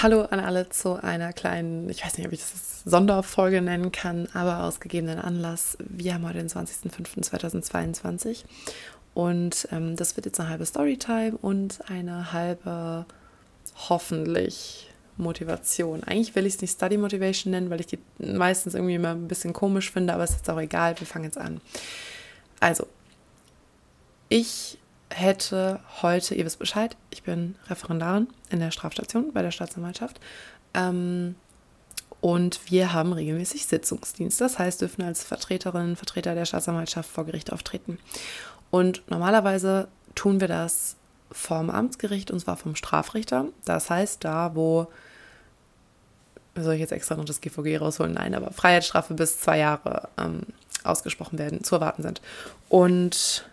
[0.00, 4.28] Hallo an alle zu einer kleinen, ich weiß nicht, ob ich das Sonderfolge nennen kann,
[4.32, 5.76] aber aus gegebenen Anlass.
[5.80, 8.44] Wir haben heute den 20.05.2022
[9.14, 13.06] und ähm, das wird jetzt eine halbe Storytime und eine halbe
[13.88, 16.04] hoffentlich Motivation.
[16.04, 19.26] Eigentlich will ich es nicht Study Motivation nennen, weil ich die meistens irgendwie immer ein
[19.26, 21.60] bisschen komisch finde, aber es ist jetzt auch egal, wir fangen jetzt an.
[22.60, 22.86] Also,
[24.28, 24.78] ich
[25.10, 30.20] hätte heute, ihr wisst Bescheid, ich bin Referendarin in der Strafstation bei der Staatsanwaltschaft.
[30.74, 31.34] Ähm,
[32.20, 34.40] und wir haben regelmäßig Sitzungsdienst.
[34.40, 37.98] Das heißt, dürfen als Vertreterinnen, Vertreter der Staatsanwaltschaft vor Gericht auftreten.
[38.70, 40.96] Und normalerweise tun wir das
[41.30, 43.46] vom Amtsgericht und zwar vom Strafrichter.
[43.64, 44.88] Das heißt, da, wo,
[46.56, 48.14] soll ich jetzt extra noch das GVG rausholen?
[48.14, 50.42] Nein, aber Freiheitsstrafe bis zwei Jahre ähm,
[50.82, 52.20] ausgesprochen werden, zu erwarten sind.
[52.68, 53.48] Und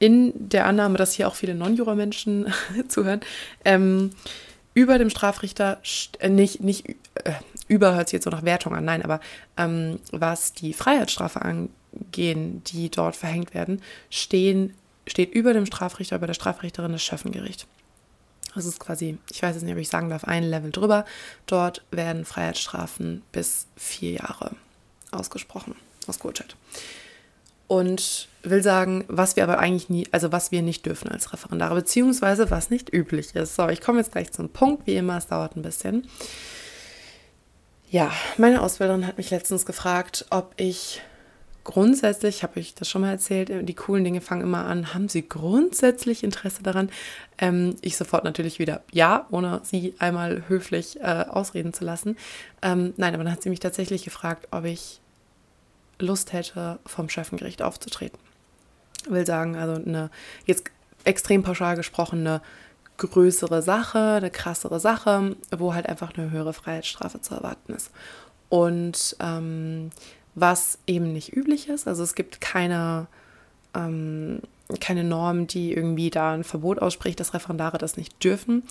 [0.00, 2.52] in der Annahme, dass hier auch viele Non-Jura-Menschen
[2.88, 3.20] zuhören,
[3.64, 4.10] ähm,
[4.74, 5.80] über dem Strafrichter,
[6.18, 7.32] äh, nicht, nicht äh,
[7.68, 9.20] über hört sich jetzt so nach Wertung an, nein, aber
[9.56, 14.74] ähm, was die Freiheitsstrafe angehen, die dort verhängt werden, stehen,
[15.06, 17.66] steht über dem Strafrichter, über der Strafrichterin das Schöffengericht.
[18.54, 21.04] Das ist quasi, ich weiß jetzt nicht, ob ich sagen darf, ein Level drüber.
[21.46, 24.56] Dort werden Freiheitsstrafen bis vier Jahre
[25.12, 25.76] ausgesprochen,
[26.08, 26.56] ausgeurteilt
[27.70, 31.76] und will sagen, was wir aber eigentlich nie, also was wir nicht dürfen als Referendare,
[31.76, 33.54] beziehungsweise was nicht üblich ist.
[33.54, 36.08] So, ich komme jetzt gleich zum Punkt, wie immer, es dauert ein bisschen.
[37.88, 41.00] Ja, meine Ausbilderin hat mich letztens gefragt, ob ich
[41.62, 45.28] grundsätzlich, habe ich das schon mal erzählt, die coolen Dinge fangen immer an, haben Sie
[45.28, 46.90] grundsätzlich Interesse daran?
[47.38, 52.16] Ähm, ich sofort natürlich wieder ja, ohne sie einmal höflich äh, ausreden zu lassen.
[52.62, 54.99] Ähm, nein, aber dann hat sie mich tatsächlich gefragt, ob ich
[56.00, 58.18] Lust hätte, vom Schöffengericht aufzutreten.
[59.04, 60.10] Ich will sagen, also eine
[60.46, 60.64] jetzt
[61.04, 62.42] extrem pauschal gesprochene
[62.98, 67.90] größere Sache, eine krassere Sache, wo halt einfach eine höhere Freiheitsstrafe zu erwarten ist.
[68.50, 69.90] Und ähm,
[70.34, 73.06] was eben nicht üblich ist, also es gibt keine,
[73.74, 74.40] ähm,
[74.80, 78.64] keine Norm, die irgendwie da ein Verbot ausspricht, dass Referendare das nicht dürfen.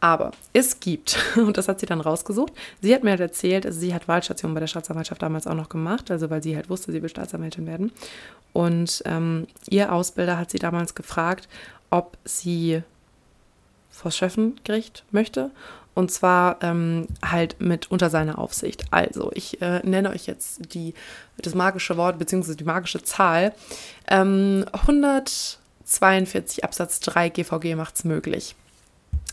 [0.00, 3.78] Aber es gibt, und das hat sie dann rausgesucht, sie hat mir halt erzählt, also
[3.80, 6.92] sie hat Wahlstation bei der Staatsanwaltschaft damals auch noch gemacht, also weil sie halt wusste,
[6.92, 7.92] sie will Staatsanwältin werden.
[8.52, 11.48] Und ähm, ihr Ausbilder hat sie damals gefragt,
[11.90, 12.82] ob sie
[13.90, 15.50] vor Schöffengericht möchte.
[15.94, 18.84] Und zwar ähm, halt mit unter seiner Aufsicht.
[18.92, 20.94] Also, ich äh, nenne euch jetzt die,
[21.38, 22.54] das magische Wort bzw.
[22.54, 23.52] die magische Zahl.
[24.06, 28.54] Ähm, 142 Absatz 3 GVG macht es möglich.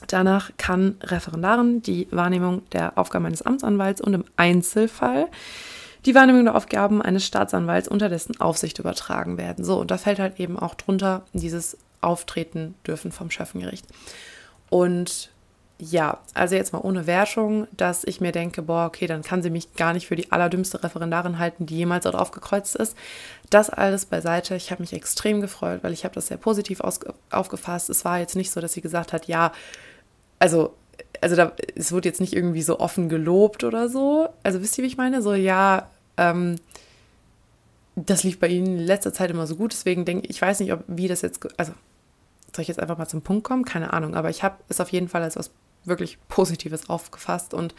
[0.08, 5.28] Danach kann Referendarin die Wahrnehmung der Aufgaben eines Amtsanwalts und im Einzelfall
[6.06, 9.66] die Wahrnehmung der Aufgaben eines Staatsanwalts unter dessen Aufsicht übertragen werden.
[9.66, 13.88] So, und da fällt halt eben auch drunter dieses Auftreten dürfen vom Schöffengericht.
[14.70, 15.32] Und
[15.78, 19.50] ja, also jetzt mal ohne Wertung, dass ich mir denke, boah, okay, dann kann sie
[19.50, 22.96] mich gar nicht für die allerdümmste Referendarin halten, die jemals dort aufgekreuzt ist.
[23.50, 24.56] Das alles beiseite.
[24.56, 26.82] Ich habe mich extrem gefreut, weil ich habe das sehr positiv
[27.30, 27.90] aufgefasst.
[27.90, 29.52] Es war jetzt nicht so, dass sie gesagt hat, ja,
[30.46, 30.76] also,
[31.22, 34.30] also da, es wurde jetzt nicht irgendwie so offen gelobt oder so.
[34.44, 35.24] Also wisst ihr, wie ich meine?
[35.24, 36.58] So, ja, ähm,
[37.96, 40.60] das lief bei ihnen in letzter Zeit immer so gut, deswegen denke ich, ich weiß
[40.60, 41.72] nicht, ob wie das jetzt, also
[42.54, 43.66] soll ich jetzt einfach mal zum Punkt kommen?
[43.66, 45.50] Keine Ahnung, aber ich habe es auf jeden Fall als was
[45.84, 47.74] wirklich Positives aufgefasst und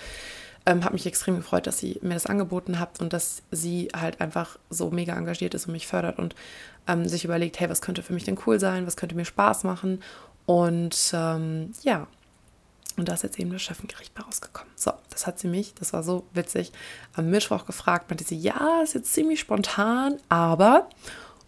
[0.65, 4.21] ähm, habe mich extrem gefreut, dass sie mir das angeboten habt und dass sie halt
[4.21, 6.35] einfach so mega engagiert ist und mich fördert und
[6.89, 9.63] ähm, sich überlegt, hey, was könnte für mich denn cool sein, was könnte mir Spaß
[9.63, 10.03] machen
[10.47, 12.09] und ähm, ja,
[12.97, 14.73] und da ist jetzt eben das Schöffengericht bei rausgekommen.
[14.77, 16.73] So, das hat sie mich, das war so witzig,
[17.15, 20.89] am Mittwoch gefragt, meinte sie, ja, ist jetzt ziemlich spontan, aber,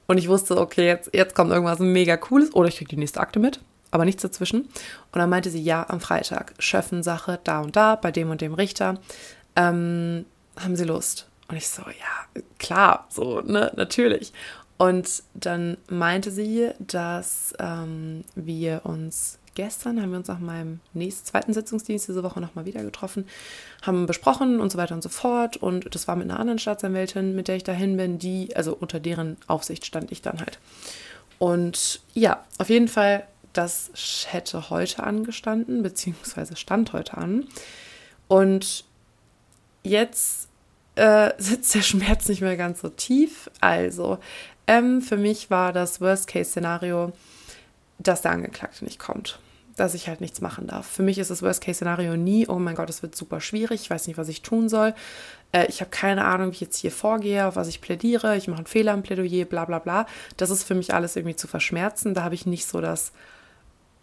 [0.06, 3.20] und ich wusste, okay, jetzt, jetzt kommt irgendwas mega Cooles oder ich kriege die nächste
[3.20, 3.60] Akte mit
[3.91, 4.62] aber nichts dazwischen.
[4.62, 8.54] Und dann meinte sie, ja, am Freitag, Schöffensache, da und da, bei dem und dem
[8.54, 8.98] Richter.
[9.56, 10.26] Ähm,
[10.56, 11.28] haben Sie Lust?
[11.48, 14.32] Und ich so, ja, klar, so, ne, natürlich.
[14.76, 21.26] Und dann meinte sie, dass ähm, wir uns gestern, haben wir uns nach meinem nächsten,
[21.26, 23.26] zweiten Sitzungsdienst diese Woche nochmal wieder getroffen,
[23.82, 25.56] haben besprochen und so weiter und so fort.
[25.56, 29.00] Und das war mit einer anderen Staatsanwältin, mit der ich dahin bin, die, also unter
[29.00, 30.60] deren Aufsicht stand ich dann halt.
[31.40, 33.90] Und ja, auf jeden Fall das
[34.28, 37.49] hätte heute angestanden, beziehungsweise stand heute an.
[38.28, 38.84] Und
[39.82, 40.49] jetzt
[40.94, 43.50] äh, sitzt der Schmerz nicht mehr ganz so tief.
[43.61, 44.19] Also,
[44.69, 47.12] ähm, für mich war das Worst-Case-Szenario,
[47.99, 49.40] dass der Angeklagte nicht kommt.
[49.78, 50.86] Dass ich halt nichts machen darf.
[50.86, 54.08] Für mich ist das Worst-Case-Szenario nie, oh mein Gott, es wird super schwierig, ich weiß
[54.08, 54.92] nicht, was ich tun soll.
[55.52, 58.48] Äh, ich habe keine Ahnung, wie ich jetzt hier vorgehe, auf was ich plädiere, ich
[58.48, 60.06] mache einen Fehler im Plädoyer, bla bla bla.
[60.36, 62.12] Das ist für mich alles irgendwie zu verschmerzen.
[62.12, 63.12] Da habe ich nicht so das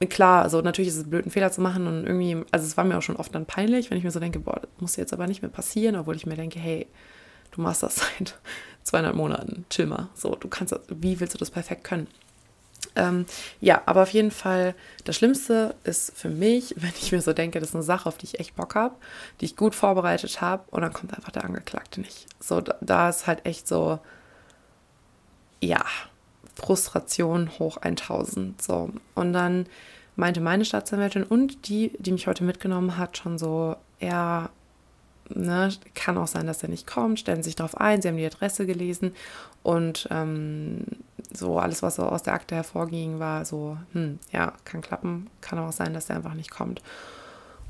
[0.10, 2.84] klar, also natürlich ist es blöd, einen Fehler zu machen und irgendwie, also es war
[2.84, 5.14] mir auch schon oft dann peinlich, wenn ich mir so denke, boah, das muss jetzt
[5.14, 6.88] aber nicht mehr passieren, obwohl ich mir denke, hey,
[7.52, 8.38] du machst das seit
[8.84, 10.10] zweieinhalb Monaten, chill mal.
[10.14, 12.08] So, du kannst das, wie willst du das perfekt können?
[12.96, 13.26] Ähm,
[13.60, 17.60] ja, aber auf jeden Fall, das Schlimmste ist für mich, wenn ich mir so denke,
[17.60, 18.96] das ist eine Sache, auf die ich echt Bock habe,
[19.42, 22.28] die ich gut vorbereitet habe und dann kommt einfach der Angeklagte nicht.
[22.40, 24.00] So, da, da ist halt echt so,
[25.62, 25.84] ja,
[26.56, 28.62] Frustration hoch 1000.
[28.62, 29.66] So, und dann
[30.16, 34.50] meinte meine Staatsanwältin und die, die mich heute mitgenommen hat, schon so, ja,
[35.30, 38.26] ne, kann auch sein, dass er nicht kommt, stellen sich darauf ein, sie haben die
[38.26, 39.14] Adresse gelesen
[39.64, 40.86] und ähm,
[41.34, 45.60] so alles, was so aus der Akte hervorging, war so, hm, ja, kann klappen, kann
[45.60, 46.82] auch sein, dass er einfach nicht kommt.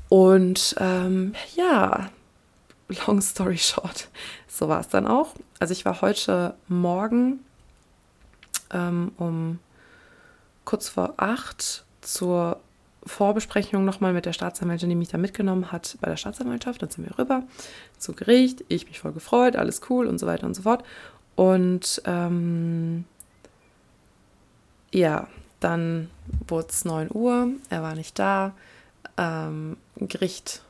[0.08, 2.10] Und ähm, ja,
[3.06, 4.08] long story short,
[4.48, 5.34] so war es dann auch.
[5.58, 7.40] Also ich war heute Morgen
[8.72, 9.58] ähm, um
[10.64, 12.60] kurz vor acht zur
[13.06, 16.82] Vorbesprechung nochmal mit der Staatsanwältin, die mich da mitgenommen hat bei der Staatsanwaltschaft.
[16.82, 17.44] Dann sind wir rüber
[17.98, 18.64] zu Gericht.
[18.68, 20.84] Ich mich voll gefreut, alles cool und so weiter und so fort.
[21.36, 23.04] Und ähm,
[24.92, 25.28] ja,
[25.60, 26.10] dann
[26.48, 28.52] wurde es 9 Uhr, er war nicht da.
[29.16, 30.62] Ähm, Gericht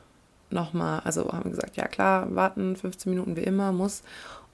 [0.49, 4.03] nochmal, also haben gesagt, ja klar, warten 15 Minuten wie immer, muss.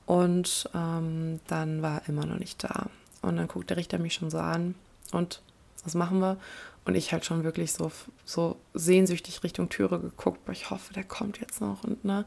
[0.05, 2.87] Und ähm, dann war er immer noch nicht da.
[3.21, 4.75] Und dann guckt der Richter mich schon so an
[5.11, 5.41] und
[5.83, 6.37] was machen wir?
[6.85, 7.91] Und ich halt schon wirklich so,
[8.25, 12.25] so sehnsüchtig Richtung Türe geguckt, weil ich hoffe, der kommt jetzt noch und ne.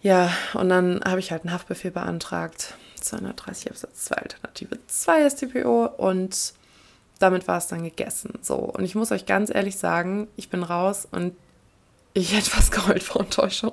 [0.00, 5.86] Ja, und dann habe ich halt einen Haftbefehl beantragt, 230 Absatz 2 Alternative 2 StPO
[5.86, 6.54] und
[7.18, 8.38] damit war es dann gegessen.
[8.42, 11.34] So, und ich muss euch ganz ehrlich sagen, ich bin raus und
[12.16, 13.72] ich hätte fast geheult vor Enttäuschung,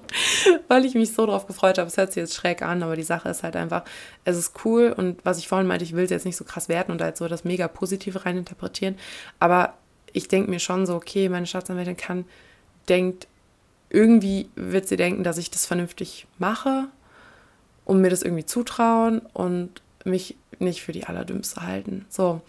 [0.68, 1.88] weil ich mich so drauf gefreut habe.
[1.88, 3.84] Es hört sich jetzt schräg an, aber die Sache ist halt einfach,
[4.26, 6.68] es ist cool und was ich vorhin meinte, ich will es jetzt nicht so krass
[6.68, 8.98] werten und jetzt so das mega Positive reininterpretieren,
[9.40, 9.76] aber
[10.12, 12.26] ich denke mir schon so, okay, meine Staatsanwältin kann,
[12.90, 13.28] denkt,
[13.90, 16.88] irgendwie wird sie denken, dass ich das vernünftig mache
[17.86, 22.06] und mir das irgendwie zutrauen und mich nicht für die Allerdümmste halten.
[22.10, 22.42] So.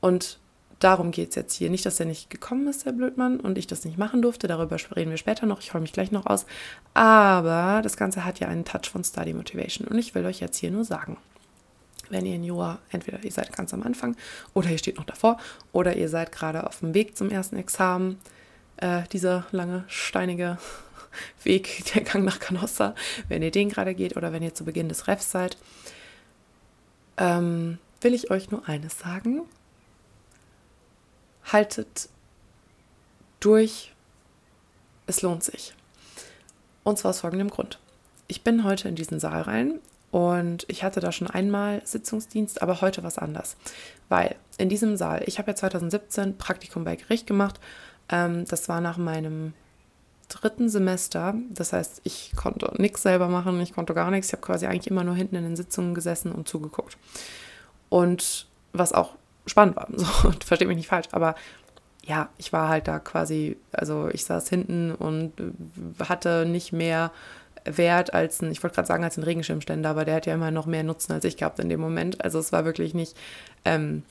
[0.00, 0.38] Und
[0.78, 1.70] darum geht es jetzt hier.
[1.70, 4.46] Nicht, dass er nicht gekommen ist, der Blödmann, und ich das nicht machen durfte.
[4.46, 5.60] Darüber reden wir später noch.
[5.60, 6.46] Ich hole mich gleich noch aus.
[6.92, 9.86] Aber das Ganze hat ja einen Touch von Study Motivation.
[9.86, 11.16] Und ich will euch jetzt hier nur sagen,
[12.10, 14.16] wenn ihr in Jura, entweder ihr seid ganz am Anfang
[14.52, 15.38] oder ihr steht noch davor
[15.72, 18.20] oder ihr seid gerade auf dem Weg zum ersten Examen,
[18.76, 20.58] äh, dieser lange, steinige
[21.44, 22.94] Weg, der Gang nach Canossa,
[23.28, 25.56] wenn ihr den gerade geht oder wenn ihr zu Beginn des Refs seid,
[27.16, 29.42] ähm, will ich euch nur eines sagen
[31.52, 32.08] haltet
[33.40, 33.92] durch,
[35.06, 35.74] es lohnt sich.
[36.82, 37.78] Und zwar aus folgendem Grund.
[38.26, 39.80] Ich bin heute in diesen Saal rein
[40.10, 43.56] und ich hatte da schon einmal Sitzungsdienst, aber heute was anders.
[44.08, 47.60] Weil in diesem Saal, ich habe ja 2017 Praktikum bei Gericht gemacht.
[48.08, 49.52] Ähm, das war nach meinem
[50.28, 51.34] dritten Semester.
[51.50, 54.28] Das heißt, ich konnte nichts selber machen, ich konnte gar nichts.
[54.28, 56.96] Ich habe quasi eigentlich immer nur hinten in den Sitzungen gesessen und zugeguckt.
[57.88, 59.14] Und was auch
[59.46, 59.88] spannend war.
[59.96, 60.06] So,
[60.44, 61.34] versteht mich nicht falsch, aber
[62.06, 65.32] ja, ich war halt da quasi, also ich saß hinten und
[66.06, 67.10] hatte nicht mehr
[67.64, 70.50] Wert als ein, ich wollte gerade sagen, als ein Regenschirmständer, aber der hat ja immer
[70.50, 72.22] noch mehr Nutzen als ich gehabt in dem Moment.
[72.22, 73.16] Also es war wirklich nicht,
[73.64, 74.02] ähm,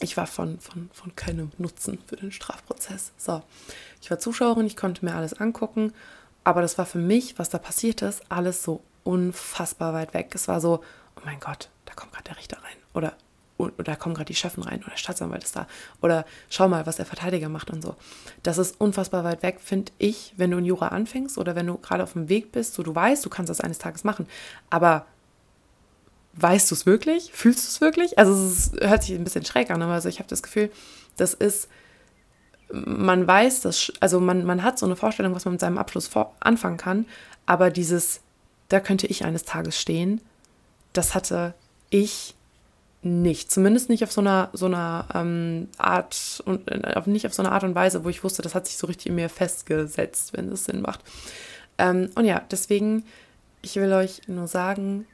[0.00, 3.12] ich war von, von, von keinem Nutzen für den Strafprozess.
[3.18, 3.42] So,
[4.00, 5.92] ich war Zuschauerin, ich konnte mir alles angucken,
[6.44, 10.32] aber das war für mich, was da passiert ist, alles so unfassbar weit weg.
[10.34, 10.82] Es war so,
[11.16, 12.76] oh mein Gott, da kommt gerade der Richter rein.
[12.94, 13.14] Oder
[13.62, 15.66] und, da kommen gerade die Chefin rein oder der Staatsanwalt ist da
[16.00, 17.96] oder schau mal, was der Verteidiger macht und so.
[18.42, 21.78] Das ist unfassbar weit weg, finde ich, wenn du in Jura anfängst oder wenn du
[21.78, 24.26] gerade auf dem Weg bist, so du weißt, du kannst das eines Tages machen,
[24.70, 25.06] aber
[26.34, 27.32] weißt du es wirklich?
[27.32, 28.18] Fühlst du es wirklich?
[28.18, 30.70] Also es hört sich ein bisschen schräg an, aber also ich habe das Gefühl,
[31.16, 31.68] das ist,
[32.72, 36.08] man weiß, dass, also man, man hat so eine Vorstellung, was man mit seinem Abschluss
[36.08, 37.06] vor, anfangen kann,
[37.44, 38.20] aber dieses,
[38.68, 40.20] da könnte ich eines Tages stehen,
[40.92, 41.54] das hatte
[41.90, 42.34] ich
[43.02, 43.50] nicht.
[43.50, 47.52] Zumindest nicht auf so einer, so einer ähm, Art und äh, nicht auf so eine
[47.52, 50.48] Art und Weise, wo ich wusste, das hat sich so richtig in mir festgesetzt, wenn
[50.50, 51.00] es Sinn macht.
[51.78, 53.04] Ähm, und ja, deswegen,
[53.60, 55.06] ich will euch nur sagen,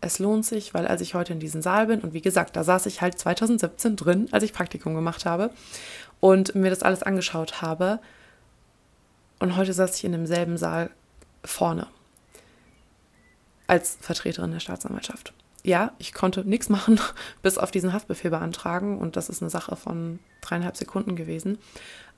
[0.00, 2.64] es lohnt sich, weil als ich heute in diesem Saal bin, und wie gesagt, da
[2.64, 5.50] saß ich halt 2017 drin, als ich Praktikum gemacht habe
[6.20, 8.00] und mir das alles angeschaut habe.
[9.38, 10.90] Und heute saß ich in demselben Saal
[11.44, 11.86] vorne
[13.66, 15.32] als Vertreterin der Staatsanwaltschaft
[15.64, 17.00] ja, ich konnte nichts machen,
[17.42, 18.98] bis auf diesen Haftbefehl beantragen.
[18.98, 21.58] Und das ist eine Sache von dreieinhalb Sekunden gewesen.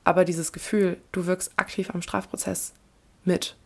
[0.04, 2.74] Aber dieses Gefühl, du wirkst aktiv am Strafprozess
[3.24, 3.56] mit.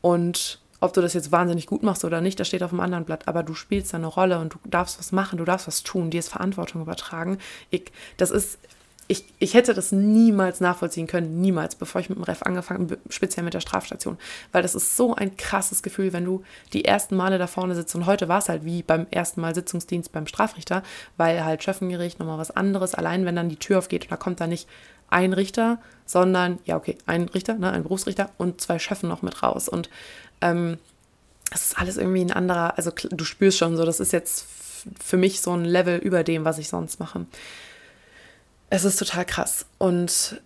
[0.00, 3.04] Und ob du das jetzt wahnsinnig gut machst oder nicht, das steht auf dem anderen
[3.04, 6.10] Blatt, aber du spielst eine Rolle und du darfst was machen, du darfst was tun,
[6.10, 7.38] dir ist Verantwortung übertragen.
[7.70, 8.58] Ich, das ist,
[9.10, 12.98] ich, ich hätte das niemals nachvollziehen können, niemals, bevor ich mit dem Ref angefangen habe,
[13.08, 14.18] speziell mit der Strafstation.
[14.52, 17.94] Weil das ist so ein krasses Gefühl, wenn du die ersten Male da vorne sitzt.
[17.94, 20.82] Und heute war es halt wie beim ersten Mal Sitzungsdienst beim Strafrichter,
[21.16, 22.94] weil halt Schöffengericht nochmal was anderes.
[22.94, 24.68] Allein wenn dann die Tür aufgeht und da kommt da nicht
[25.08, 29.42] ein Richter, sondern, ja, okay, ein Richter, ne, ein Berufsrichter und zwei Schöffen noch mit
[29.42, 29.70] raus.
[29.70, 29.88] Und
[30.42, 30.76] ähm,
[31.50, 34.46] das ist alles irgendwie ein anderer, also du spürst schon so, das ist jetzt
[35.02, 37.24] für mich so ein Level über dem, was ich sonst mache
[38.70, 39.66] es ist total krass.
[39.78, 40.40] Und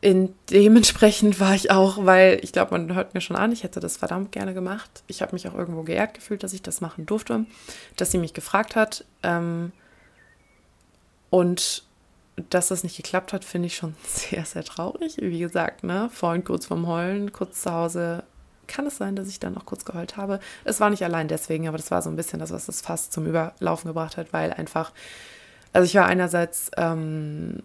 [0.00, 3.78] in dementsprechend war ich auch, weil ich glaube, man hört mir schon an, ich hätte
[3.78, 5.04] das verdammt gerne gemacht.
[5.06, 7.46] Ich habe mich auch irgendwo geehrt gefühlt, dass ich das machen durfte,
[7.96, 9.04] dass sie mich gefragt hat.
[9.22, 9.70] Ähm,
[11.30, 11.84] und
[12.50, 15.16] dass das nicht geklappt hat, finde ich schon sehr, sehr traurig.
[15.20, 18.24] Wie gesagt, ne, vorhin kurz vorm Heulen, kurz zu Hause.
[18.66, 20.40] Kann es sein, dass ich dann noch kurz geheult habe?
[20.64, 23.12] Es war nicht allein deswegen, aber das war so ein bisschen das, was das fast
[23.12, 24.92] zum Überlaufen gebracht hat, weil einfach
[25.72, 27.62] also ich war einerseits, ähm,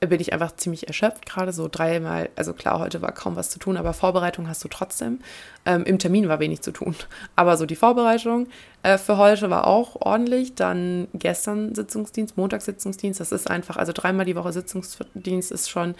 [0.00, 3.58] bin ich einfach ziemlich erschöpft, gerade so dreimal, also klar, heute war kaum was zu
[3.58, 5.18] tun, aber Vorbereitung hast du trotzdem.
[5.66, 6.94] Ähm, Im Termin war wenig zu tun,
[7.36, 8.46] aber so die Vorbereitung
[8.82, 10.54] äh, für heute war auch ordentlich.
[10.54, 15.96] Dann gestern Sitzungsdienst, Montagssitzungsdienst, das ist einfach, also dreimal die Woche Sitzungsdienst ist schon,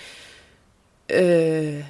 [1.08, 1.80] äh,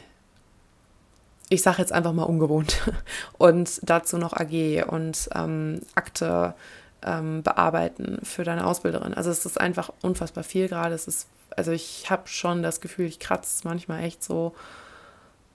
[1.51, 2.81] ich sage jetzt einfach mal ungewohnt.
[3.39, 6.55] Und dazu noch AG und ähm, Akte
[7.03, 9.15] ähm, bearbeiten für deine Ausbilderin.
[9.15, 10.95] Also es ist einfach unfassbar viel gerade.
[10.95, 14.55] Es ist, also ich habe schon das Gefühl, ich kratze manchmal echt so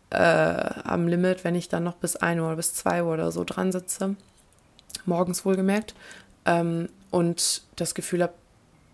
[0.10, 0.18] äh,
[0.84, 3.44] am Limit, wenn ich dann noch bis 1 Uhr oder bis 2 Uhr oder so
[3.44, 4.16] dran sitze.
[5.06, 5.96] Morgens wohlgemerkt.
[6.46, 8.34] Ähm, und das Gefühl habe,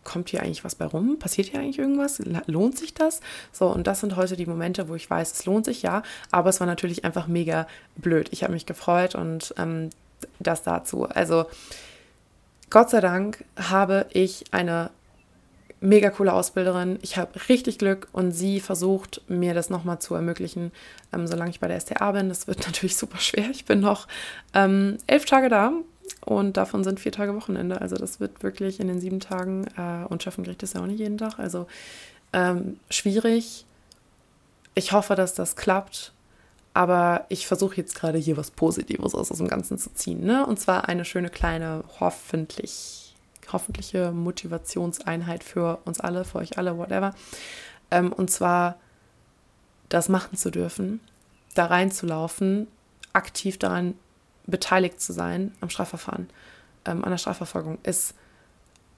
[0.04, 1.20] kommt hier eigentlich was bei rum?
[1.20, 2.22] Passiert hier eigentlich irgendwas?
[2.48, 3.22] Lohnt sich das?
[3.52, 6.50] So, und das sind heute die Momente, wo ich weiß, es lohnt sich ja, aber
[6.50, 8.30] es war natürlich einfach mega blöd.
[8.32, 9.90] Ich habe mich gefreut und ähm,
[10.40, 11.06] das dazu.
[11.06, 11.46] Also
[12.70, 14.92] Gott sei Dank habe ich eine
[15.82, 17.00] mega coole Ausbilderin.
[17.02, 20.72] Ich habe richtig Glück und sie versucht, mir das nochmal zu ermöglichen,
[21.14, 22.30] ähm, solange ich bei der STA bin.
[22.30, 23.50] Das wird natürlich super schwer.
[23.52, 24.08] Ich bin noch
[24.54, 25.72] ähm, elf Tage da
[26.26, 27.82] und davon sind vier Tage Wochenende.
[27.82, 31.00] Also das wird wirklich in den sieben Tagen äh, und Schöffengericht ist ja auch nicht
[31.00, 31.40] jeden Tag.
[31.40, 31.68] Also
[32.34, 33.66] ähm, schwierig.
[34.76, 36.14] Ich hoffe, dass das klappt.
[36.80, 40.22] Aber ich versuche jetzt gerade hier was Positives aus dem Ganzen zu ziehen.
[40.22, 40.46] Ne?
[40.46, 43.18] Und zwar eine schöne kleine, hoffentlich,
[43.52, 47.14] hoffentliche Motivationseinheit für uns alle, für euch alle, whatever.
[47.92, 48.80] Ähm, und zwar
[49.90, 51.02] das machen zu dürfen,
[51.54, 52.68] da reinzulaufen,
[53.12, 53.96] aktiv daran
[54.48, 56.30] beteiligt zu sein am Strafverfahren,
[56.86, 58.16] ähm, an der Strafverfolgung, ist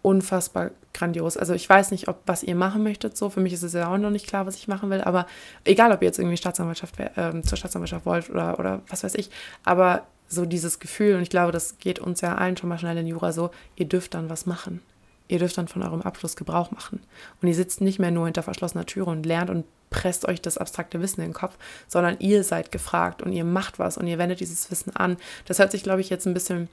[0.01, 1.37] unfassbar grandios.
[1.37, 3.29] Also ich weiß nicht, ob was ihr machen möchtet so.
[3.29, 5.01] Für mich ist es ja auch noch nicht klar, was ich machen will.
[5.01, 5.27] Aber
[5.63, 9.29] egal, ob ihr jetzt irgendwie Staatsanwaltschaft äh, zur Staatsanwaltschaft wollt oder, oder was weiß ich.
[9.63, 12.97] Aber so dieses Gefühl, und ich glaube, das geht uns ja allen schon mal schnell
[12.97, 14.81] in Jura so, ihr dürft dann was machen.
[15.27, 17.01] Ihr dürft dann von eurem Abschluss Gebrauch machen.
[17.41, 20.57] Und ihr sitzt nicht mehr nur hinter verschlossener Türe und lernt und presst euch das
[20.57, 24.17] abstrakte Wissen in den Kopf, sondern ihr seid gefragt und ihr macht was und ihr
[24.17, 25.17] wendet dieses Wissen an.
[25.45, 26.69] Das hört sich, glaube ich, jetzt ein bisschen,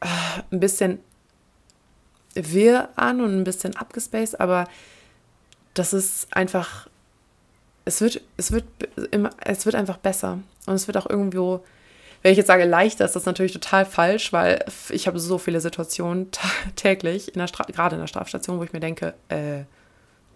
[0.00, 0.06] äh,
[0.50, 0.98] ein bisschen
[2.36, 4.68] wirr an und ein bisschen abgespaced, aber
[5.74, 6.88] das ist einfach,
[7.84, 8.64] es wird, es wird
[9.40, 10.38] es wird einfach besser.
[10.66, 11.64] Und es wird auch irgendwo,
[12.22, 15.60] wenn ich jetzt sage leichter, ist das natürlich total falsch, weil ich habe so viele
[15.60, 16.30] Situationen
[16.76, 19.64] täglich, in der gerade in der Strafstation, wo ich mir denke, äh,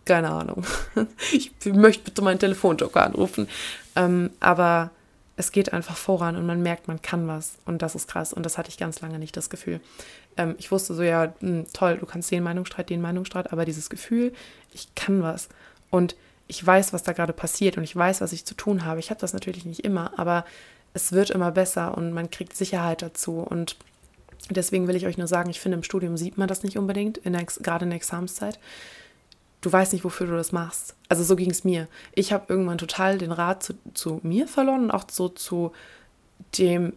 [0.05, 0.65] keine Ahnung,
[1.33, 3.49] ich möchte bitte meinen Telefonjoker anrufen.
[3.97, 4.91] Ähm, aber
[5.41, 7.55] es geht einfach voran und man merkt, man kann was.
[7.65, 8.33] Und das ist krass.
[8.33, 9.81] Und das hatte ich ganz lange nicht, das Gefühl.
[10.37, 13.65] Ähm, ich wusste so, ja, mh, hm, toll, du kannst den Meinungsstreit, den Meinungsstreit, aber
[13.65, 14.35] dieses Gefühl,
[14.75, 15.49] ich kann was.
[15.89, 16.15] Und
[16.47, 19.01] ich weiß, was da gerade passiert und ich weiß, was ich zu tun habe.
[19.01, 20.45] Ich habe das natürlich nicht immer, aber
[20.93, 23.39] es wird immer besser und man kriegt Sicherheit dazu.
[23.41, 23.77] Und
[24.51, 27.17] deswegen will ich euch nur sagen, ich finde, im Studium sieht man das nicht unbedingt,
[27.19, 28.59] in der, gerade in der Examenszeit
[29.61, 30.95] du weißt nicht, wofür du das machst.
[31.09, 31.89] Also so ging es mir.
[32.15, 35.73] Ich habe irgendwann total den Rat zu, zu, mir verloren und auch so zu
[36.59, 36.93] dem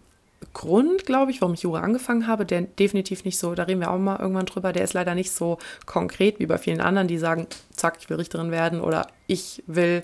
[0.54, 3.92] Grund, glaube ich, warum ich Jura angefangen habe, der definitiv nicht so, da reden wir
[3.92, 7.18] auch mal irgendwann drüber, der ist leider nicht so konkret wie bei vielen anderen, die
[7.18, 10.04] sagen, zack, ich will Richterin werden oder ich will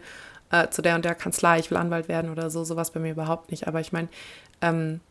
[0.51, 3.11] äh, zu der und der Kanzlei, ich will Anwalt werden oder so, sowas bei mir
[3.11, 3.67] überhaupt nicht.
[3.67, 4.07] Aber ich meine,
[4.61, 5.01] ähm,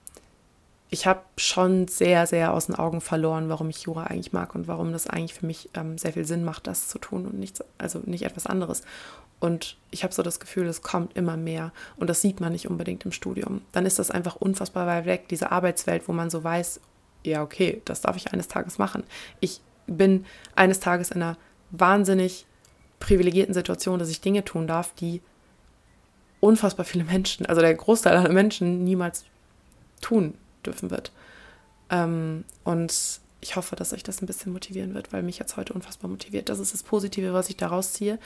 [0.90, 4.68] ich habe schon sehr, sehr aus den Augen verloren, warum ich Jura eigentlich mag und
[4.68, 7.62] warum das eigentlich für mich ähm, sehr viel Sinn macht, das zu tun und nichts,
[7.76, 8.82] also nicht etwas anderes.
[9.38, 12.68] Und ich habe so das Gefühl, es kommt immer mehr und das sieht man nicht
[12.68, 13.60] unbedingt im Studium.
[13.72, 16.80] Dann ist das einfach unfassbar weit weg, diese Arbeitswelt, wo man so weiß,
[17.22, 19.04] ja, okay, das darf ich eines Tages machen.
[19.40, 21.36] Ich bin eines Tages in einer
[21.70, 22.46] wahnsinnig
[22.98, 25.20] privilegierten Situation, dass ich Dinge tun darf, die
[26.40, 29.24] unfassbar viele Menschen, also der Großteil aller Menschen niemals
[30.00, 30.34] tun
[30.64, 31.12] dürfen wird.
[31.90, 35.72] Ähm, und ich hoffe, dass euch das ein bisschen motivieren wird, weil mich jetzt heute
[35.72, 36.48] unfassbar motiviert.
[36.48, 38.18] Das ist das Positive, was ich daraus ziehe.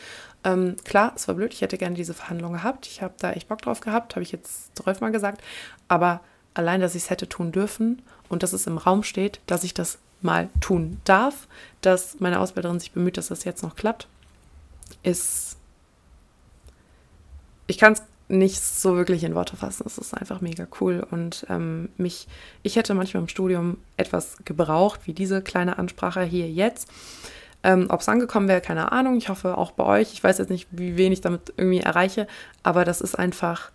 [0.43, 2.87] Ähm, klar, es war blöd, ich hätte gerne diese Verhandlung gehabt.
[2.87, 5.43] Ich habe da echt Bock drauf gehabt, habe ich jetzt zwölfmal gesagt.
[5.89, 6.21] Aber
[6.55, 9.75] allein, dass ich es hätte tun dürfen und dass es im Raum steht, dass ich
[9.75, 11.47] das mal tun darf,
[11.81, 14.09] dass meine Ausbilderin sich bemüht, dass das jetzt noch klappt,
[15.03, 15.57] ist.
[17.67, 19.85] Ich kann es nicht so wirklich in Worte fassen.
[19.87, 21.07] Es ist einfach mega cool.
[21.11, 22.27] Und ähm, mich,
[22.63, 26.89] ich hätte manchmal im Studium etwas gebraucht, wie diese kleine Ansprache hier jetzt.
[27.63, 29.19] Ähm, Ob es angekommen wäre, keine Ahnung.
[29.19, 30.15] Ich hoffe auch bei euch.
[30.15, 32.27] Ich weiß jetzt nicht, wie wenig ich damit irgendwie erreiche,
[32.63, 33.71] aber das ist einfach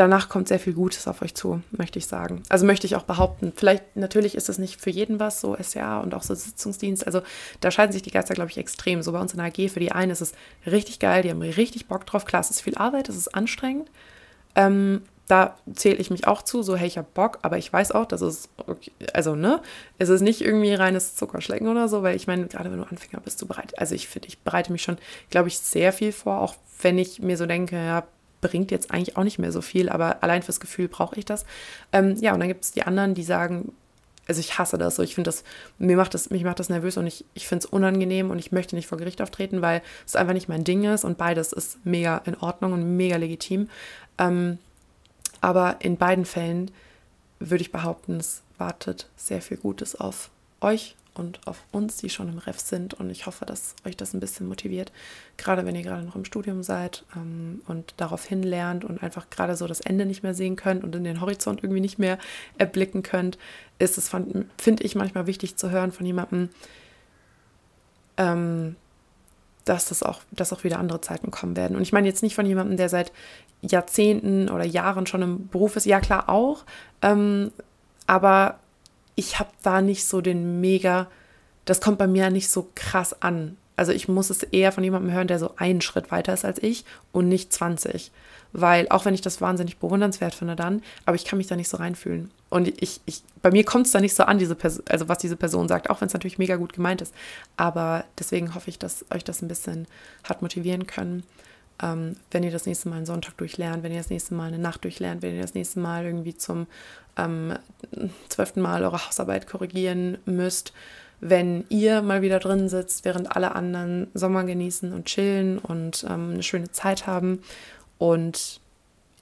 [0.00, 2.42] danach kommt sehr viel Gutes auf euch zu, möchte ich sagen.
[2.48, 3.52] Also möchte ich auch behaupten.
[3.54, 7.06] Vielleicht, natürlich ist es nicht für jeden was, so SCA und auch so Sitzungsdienst.
[7.06, 7.20] Also
[7.60, 9.02] da scheiden sich die Geister, glaube ich, extrem.
[9.02, 10.32] So bei uns in der AG, für die einen ist es
[10.64, 12.24] richtig geil, die haben richtig Bock drauf.
[12.24, 13.90] Klar, es ist viel Arbeit, es ist anstrengend.
[14.54, 17.92] Ähm, da zähle ich mich auch zu, so, hey, ich habe Bock, aber ich weiß
[17.92, 19.60] auch, dass es, okay, also, ne,
[19.98, 23.22] es ist nicht irgendwie reines Zuckerschlecken oder so, weil ich meine, gerade wenn du Anfänger
[23.22, 26.40] bist, du bereit, also ich finde, ich bereite mich schon, glaube ich, sehr viel vor,
[26.40, 28.04] auch wenn ich mir so denke, ja,
[28.40, 31.44] bringt jetzt eigentlich auch nicht mehr so viel, aber allein fürs Gefühl brauche ich das.
[31.92, 33.72] Ähm, ja, und dann gibt es die anderen, die sagen,
[34.26, 35.42] also ich hasse das so, ich finde das,
[35.78, 38.52] mir macht das, mich macht das nervös und ich, ich finde es unangenehm und ich
[38.52, 41.84] möchte nicht vor Gericht auftreten, weil es einfach nicht mein Ding ist und beides ist
[41.84, 43.68] mega in Ordnung und mega legitim.
[44.18, 44.58] Ähm,
[45.40, 46.70] aber in beiden Fällen
[47.40, 50.30] würde ich behaupten, es wartet sehr viel Gutes auf
[50.60, 52.94] euch und auf uns, die schon im Ref sind.
[52.94, 54.92] Und ich hoffe, dass euch das ein bisschen motiviert,
[55.36, 59.30] gerade wenn ihr gerade noch im Studium seid ähm, und darauf hin lernt und einfach
[59.30, 62.18] gerade so das Ende nicht mehr sehen könnt und in den Horizont irgendwie nicht mehr
[62.58, 63.38] erblicken könnt,
[63.78, 66.50] ist es, finde ich, manchmal wichtig zu hören von jemandem,
[68.16, 68.76] ähm,
[69.64, 71.76] dass das auch, dass auch wieder andere Zeiten kommen werden.
[71.76, 73.12] Und ich meine jetzt nicht von jemandem, der seit
[73.62, 76.64] Jahrzehnten oder Jahren schon im Beruf ist, ja klar auch,
[77.02, 77.52] ähm,
[78.06, 78.58] aber
[79.14, 81.08] ich habe da nicht so den mega,
[81.64, 83.56] das kommt bei mir nicht so krass an.
[83.76, 86.62] Also ich muss es eher von jemandem hören, der so einen Schritt weiter ist als
[86.62, 88.10] ich und nicht 20.
[88.52, 91.68] Weil auch wenn ich das wahnsinnig bewundernswert finde dann, aber ich kann mich da nicht
[91.68, 92.30] so reinfühlen.
[92.50, 95.18] Und ich, ich bei mir kommt es da nicht so an, diese Person, also was
[95.18, 97.14] diese Person sagt, auch wenn es natürlich mega gut gemeint ist.
[97.56, 99.86] Aber deswegen hoffe ich, dass euch das ein bisschen
[100.24, 101.22] hat motivieren können
[101.82, 104.58] ähm, wenn ihr das nächste Mal einen Sonntag durchlernt, wenn ihr das nächste Mal eine
[104.58, 106.66] Nacht durchlernt, wenn ihr das nächste Mal irgendwie zum
[107.16, 107.54] ähm,
[108.28, 110.72] zwölften Mal eure Hausarbeit korrigieren müsst,
[111.20, 116.32] wenn ihr mal wieder drin sitzt, während alle anderen Sommer genießen und chillen und ähm,
[116.32, 117.42] eine schöne Zeit haben
[117.98, 118.60] und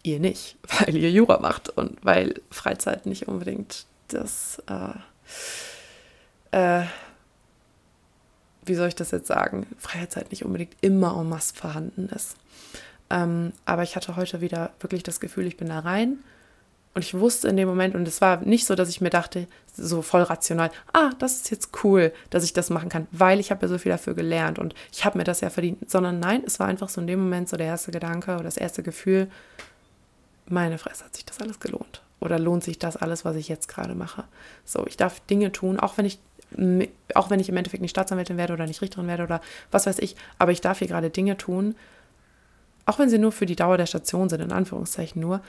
[0.03, 6.87] ihr nicht, weil ihr Jura macht und weil Freizeit nicht unbedingt das, äh, äh,
[8.64, 12.37] wie soll ich das jetzt sagen, Freizeit nicht unbedingt immer en masse vorhanden ist.
[13.11, 16.18] Ähm, aber ich hatte heute wieder wirklich das Gefühl, ich bin da rein.
[16.94, 19.47] Und ich wusste in dem Moment, und es war nicht so, dass ich mir dachte,
[19.77, 23.51] so voll rational, ah, das ist jetzt cool, dass ich das machen kann, weil ich
[23.51, 25.88] habe ja so viel dafür gelernt und ich habe mir das ja verdient.
[25.88, 28.57] Sondern nein, es war einfach so in dem Moment so der erste Gedanke oder das
[28.57, 29.31] erste Gefühl,
[30.47, 32.03] meine Fresse, hat sich das alles gelohnt?
[32.21, 34.25] Oder lohnt sich das alles, was ich jetzt gerade mache?
[34.64, 36.18] So, ich darf Dinge tun, auch wenn ich
[37.14, 39.99] auch wenn ich im Endeffekt nicht Staatsanwältin werde oder nicht Richterin werde oder was weiß
[39.99, 41.75] ich, aber ich darf hier gerade Dinge tun,
[42.88, 45.42] auch wenn sie nur für die Dauer der Station sind, in Anführungszeichen nur,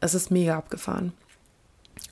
[0.00, 1.14] es ist mega abgefahren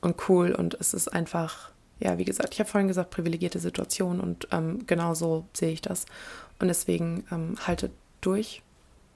[0.00, 4.20] und cool und es ist einfach, ja, wie gesagt, ich habe vorhin gesagt, privilegierte Situation
[4.20, 6.06] und ähm, genau so sehe ich das.
[6.60, 8.62] Und deswegen ähm, haltet durch.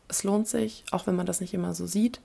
[0.08, 2.20] Es lohnt sich, auch wenn man das nicht immer so sieht.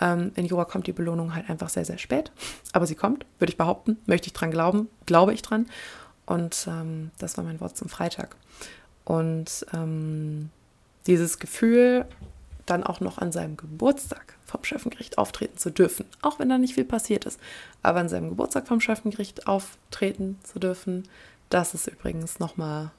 [0.00, 2.32] Ähm, in Jura kommt die Belohnung halt einfach sehr, sehr spät.
[2.72, 3.98] Aber sie kommt, würde ich behaupten.
[4.06, 5.66] Möchte ich dran glauben, glaube ich dran.
[6.26, 8.34] Und ähm, das war mein Wort zum Freitag.
[9.04, 10.50] Und ähm,
[11.06, 12.06] dieses Gefühl,
[12.66, 16.74] dann auch noch an seinem Geburtstag vom Schöffengericht auftreten zu dürfen, auch wenn da nicht
[16.74, 17.40] viel passiert ist.
[17.82, 21.08] Aber an seinem Geburtstag vom Schöffengericht auftreten zu dürfen,
[21.50, 22.90] das ist übrigens nochmal,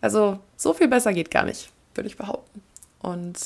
[0.00, 2.62] also so viel besser geht gar nicht, würde ich behaupten.
[3.00, 3.38] Und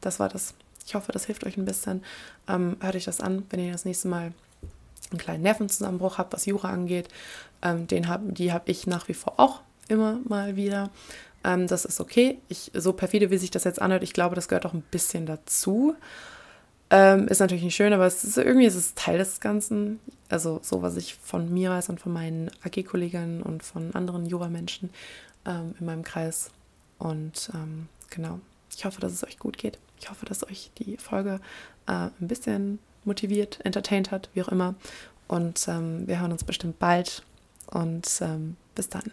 [0.00, 0.54] das war das.
[0.86, 2.04] Ich hoffe, das hilft euch ein bisschen.
[2.48, 4.32] Ähm, hört euch das an, wenn ihr das nächste Mal
[5.10, 7.08] einen kleinen Nervenzusammenbruch habt, was Jura angeht.
[7.62, 10.90] Ähm, den hab, die habe ich nach wie vor auch immer mal wieder.
[11.44, 12.38] Ähm, das ist okay.
[12.48, 15.26] Ich, so perfide, wie sich das jetzt anhört, ich glaube, das gehört auch ein bisschen
[15.26, 15.94] dazu.
[16.90, 20.00] Ähm, ist natürlich nicht schön, aber es ist, irgendwie ist es Teil des Ganzen.
[20.28, 24.90] Also so, was ich von mir weiß und von meinen AG-Kolleginnen und von anderen Jura-Menschen
[25.46, 26.50] ähm, in meinem Kreis.
[26.98, 28.40] Und ähm, genau,
[28.74, 29.78] ich hoffe, dass es euch gut geht.
[30.00, 31.40] Ich hoffe, dass euch die Folge
[31.86, 34.74] äh, ein bisschen motiviert, entertained hat, wie auch immer.
[35.28, 37.22] Und ähm, wir hören uns bestimmt bald.
[37.66, 39.10] Und ähm, bis dann.